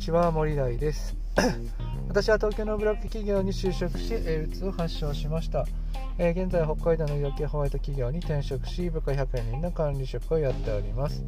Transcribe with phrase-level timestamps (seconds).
[0.00, 1.14] ちは森大です。
[2.08, 5.66] 私は東京のブラック企業に就職し、えうつを発症しました、
[6.16, 11.22] えー、現在北海道の医療系ホワイト企業に転職し部下100人の管理職をやっております。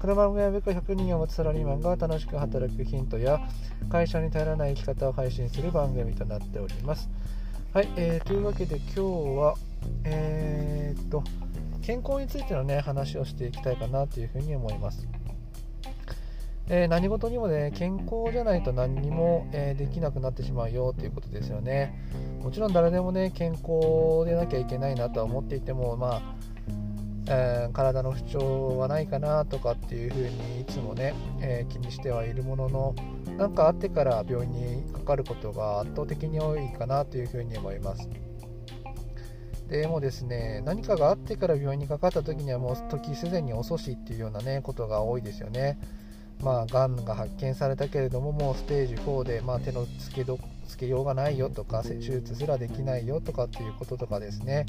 [0.00, 3.40] この番組は部下100人を持つサラリーマンが楽しく働くヒントや
[3.88, 7.08] 会社に頼らない生き方を配信する番組となっております。
[7.72, 9.00] はい、えー、というわけで今日
[9.38, 9.54] は
[10.02, 11.22] えー、っと
[11.82, 15.06] 健康についてのね話をしていきたいかなというふうに思います
[16.70, 21.94] えー、何事にもね健康じゃないと何にも、えー、できなくなってしまうよということですよね。
[22.42, 26.22] もちろん誰でもね健康でなきゃいけないなとは思っていてもまあ、
[27.28, 32.94] えー、体の不調はないかなとかっていうふうにいつもね、え気にしてはいるものの
[33.38, 38.08] 何かあってから病院にかかることが圧倒的に多いかなというふうに思います。
[39.68, 45.78] でもですね何かがあってから病院にかかった時にはもう時すでに遅しっていうようなねことが多いですよね。
[46.42, 54.66] まあ、がんが発見されたけれどももうステージ4で、まあ、手のつけどつけようがないよとか手術すらできないよとかっていうこととかですね、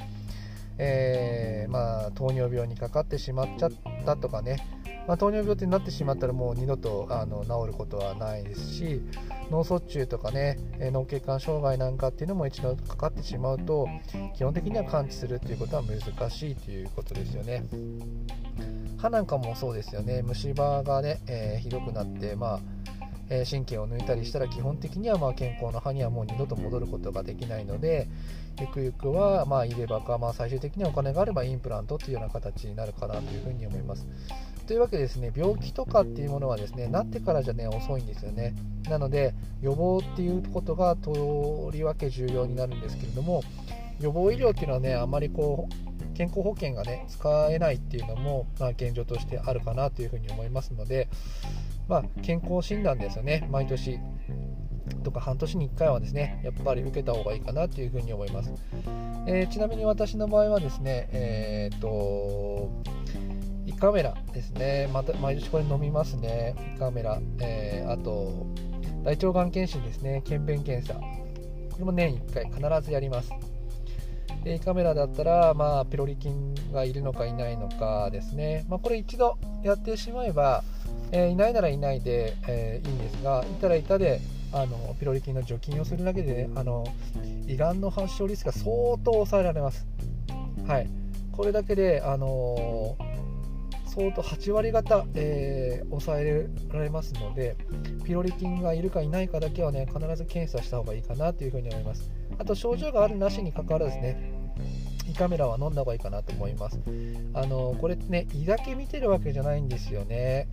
[0.78, 3.72] えー、まあ、糖尿病にかかってしまっちゃっ
[4.06, 4.58] たとかね、
[5.09, 9.02] まあ、糖尿病ってなってしまったらもう二度とあの治ることはないですし
[9.49, 13.89] 脳卒中とかね脳血管障害なんかっていうのも一度かかってしまうと
[14.35, 17.63] 基本的には完治するっていうことは難しいということですよね。
[18.99, 22.59] 歯なんかもそうですよね虫歯がね、えー、ひどくなって、まあ
[23.31, 28.07] え、神経を抜いたりしたら基本的にはま健康な歯にはもう二度と戻ることができないので
[28.59, 34.05] ゆくゆくはまあ入れ歯か、まあ、最終的にはお金があればインプラントというような形になるかなというふうに思います。
[34.70, 38.53] というわけでですね病気とかっていうものはですねなってからじゃね遅いんですよね。
[38.88, 43.42] なので予防っていうことがとりわけ重要になるんですけれども
[44.00, 51.09] 予防医療っていうのはねあまりこう健康保険がね使えないっていうのも、まあ、現状としてあるかなというふうに思いますので、
[51.88, 53.47] まあ、健康診断ですよね。
[53.50, 54.00] 毎年。
[55.03, 58.52] とか半年に1回はですねやっぱり受けた方がいいかなというふうに思います、
[59.28, 62.59] えー、ちなみに私の場合はですねえー、っと
[63.79, 64.90] 胃カメラですね。
[64.91, 66.53] また毎年これ飲みますね。
[66.75, 68.45] 胃カメラ、えー、あと
[69.06, 70.22] 大腸がん検診ですね。
[70.25, 70.95] 検便検査。
[70.95, 73.31] これも年1回必ずやります。
[74.44, 80.63] でカメラだったら、まあ、ピロリ菌がいるのかいないのかですね、まあ、これ一度やってしまえば、
[81.11, 84.22] えー、いないならいないで、えー、いいんですがいたらいたで
[84.53, 86.85] あのピロリ菌の除菌をするだけで、ね、あの
[87.47, 89.85] 胃がんの発症リスクが相当抑えられます。
[90.67, 90.90] はい、
[91.31, 93.09] これだけで、あのー、
[93.99, 97.57] 相当8割方、えー、抑えられますので
[98.05, 102.09] ピロリ菌がいるかいないかだけはね必ず検査した方がいいかなというふうに思います。
[102.37, 104.31] あと症状があるなしにかかわらずね
[105.09, 106.79] 胃カメラは飲んだ方がいいかなと思います
[107.33, 110.47] あのこれね胃だけ見てるわけじゃないんですよね、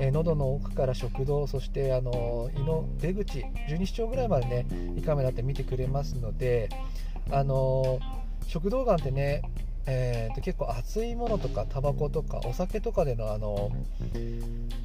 [0.00, 4.66] えー、喉の奥から食道そしてあの胃の出口十二指腸ぐらいまでね
[4.96, 6.70] 胃カメラって見てくれますので
[7.30, 8.00] あの
[8.46, 9.42] 食道がんってね
[9.90, 13.70] えー、と結構熱いものとかタバコとかお酒とかでのあの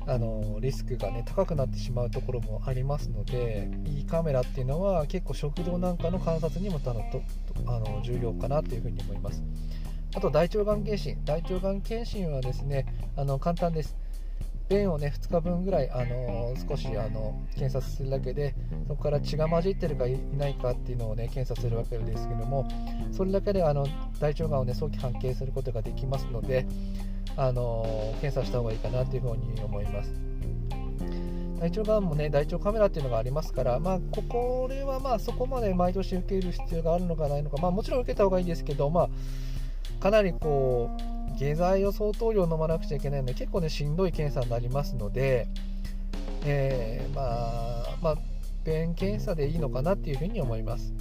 [0.07, 7.21] あのリスクがね高くなってしまうところもありますのでいいカメラっていうのは結構食道なんかの観察にもたのと
[7.67, 9.43] あの重要かなというふうに思います。
[10.15, 11.17] あと大腸がん検診。
[11.25, 12.85] 大腸がん検診はですね
[13.17, 13.97] あの簡単です。
[14.69, 18.55] 便をね2日分ぐらい、あの少しあの検査するだけで
[18.87, 22.67] そこから血が混じってるかいないかっていうのをね検査するわけですけども
[23.11, 23.85] それだけであの
[24.19, 26.65] 大腸がんをね早期判定することができますので、
[27.35, 30.13] あの検査した方がいいかなというふうに思います。
[31.59, 39.09] 大腸がんもね大腸カメラっていうのがありますから、まあ、ここれはまあそこまで毎年受ける必要があるのかないのか、まあ、もちろん受けた方がいいんですけど、まあ、
[40.01, 45.47] かなりこう下剤を相当量飲まなくちゃいけないので結構ねしんどい検査になりますので、
[46.45, 48.15] えー、まあ、まあ、
[48.65, 50.93] 便検査でいいのかなっていうふうに思います。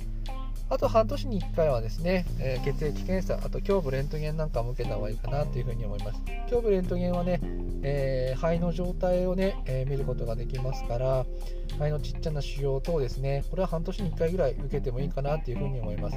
[0.72, 6.22] あと半年に1回はですね、えー、血液検査、あと胸部レントゲンなんかも受けた方がいいかなというふうに思います。
[6.50, 7.40] 胸部レントゲンはね、
[7.82, 11.26] えー、肺の状態をね、え、見ることができますから、
[11.72, 16.16] 肺のちっちゃな腫瘍等ですね、これは半年に1回ぐらい受けてもいいかなというふうに思います。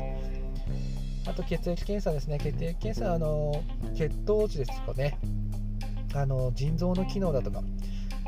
[1.27, 3.63] あと血液検査ですね、血液検査、あの
[3.95, 5.17] 血糖値ですとかね、
[6.13, 7.61] あの腎臓の機能だとか、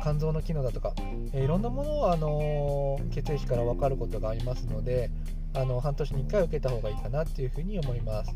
[0.00, 0.94] 肝臓の機能だとか、
[1.32, 5.10] えー、いろんなものをあの血液から分かることがありますので、
[5.54, 8.34] あの半年に1回受けた方がいいかなっていうふうに思います。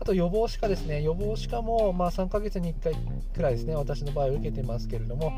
[0.00, 2.94] あと予防歯科ですね、予防歯科もまあ3ヶ月に1回
[3.34, 5.32] くらいですね、私の場合受けてますけれども、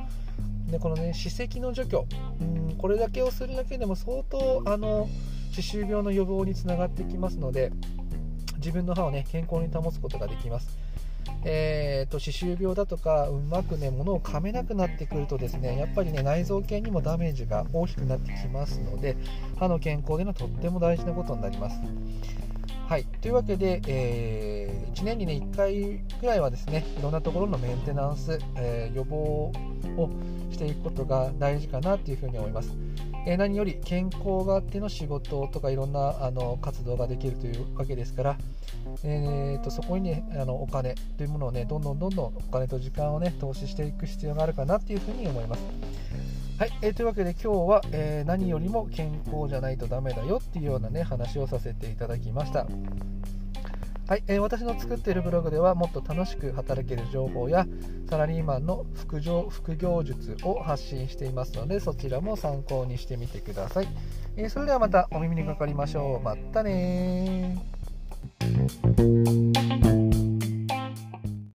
[0.70, 2.06] でこのね、歯石の除去、
[2.41, 5.09] うん、これだけをするだけでも相当あの
[5.53, 7.73] 歯周病の予防につながってきますので、
[8.62, 10.79] 自分の歯をね健康に保つことができます
[11.44, 19.17] えーと、歯周病だとかうまくね物を噛めなくなってくるとですねやっぱりね内臓系にもダメージが大きくなってきますので
[19.59, 21.81] 歯の健康でのとっても大事なことになります。
[22.88, 29.17] はい、というわけで、えー、1年に、ね、1回ぐらいはですねいろんなところのメンテナンス、えー、予防
[29.97, 30.11] を
[30.50, 32.76] していくことが大事かなというふに思います。
[33.25, 38.39] え、何より健康があっての仕事とかいろんなあの活動ができるというわけですから、
[39.05, 45.63] えーと、そこに、ね、あのお金というものをねどんどんどんどんお金と時間をね投資していく必要があるかなというふうに思います。
[46.59, 52.67] はい、えー、というわけで今日は、えー、何よりも健康じゃないとダメだよっていうようなね話をさせていただきました。
[54.08, 57.66] はい、えー、私の作っているブログではもっと楽しく働ける情報や
[58.10, 63.88] サラリーマンの副業副業術を発信していますのでそちらも参考にしてみてください、
[64.37, 66.20] えー、それではまたお耳にかかりましょう。
[66.20, 67.58] またね